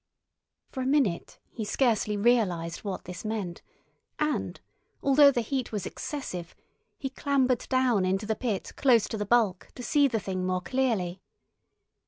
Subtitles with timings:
[0.71, 3.61] For a minute he scarcely realised what this meant,
[4.17, 4.59] and,
[5.03, 6.55] although the heat was excessive,
[6.97, 10.61] he clambered down into the pit close to the bulk to see the Thing more
[10.61, 11.21] clearly.